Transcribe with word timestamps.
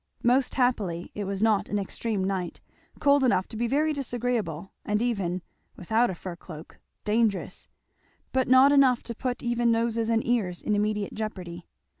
Most 0.23 0.55
happily 0.55 1.11
it 1.13 1.25
was 1.25 1.43
not 1.43 1.69
an 1.69 1.77
extreme 1.77 2.23
night; 2.23 2.59
cold 2.99 3.23
enough 3.23 3.47
to 3.49 3.55
be 3.55 3.67
very 3.67 3.93
disagreeable 3.93 4.71
and 4.83 4.99
even 4.99 5.43
(without 5.75 6.09
a 6.09 6.15
fur 6.15 6.35
cloak) 6.35 6.79
dangerous; 7.05 7.67
but 8.31 8.47
not 8.47 8.71
enough 8.71 9.03
to 9.03 9.13
put 9.13 9.43
even 9.43 9.71
noses 9.71 10.09
and 10.09 10.25
ears 10.25 10.59
in 10.59 10.73
immediate 10.73 11.13
jeopardy. 11.13 11.67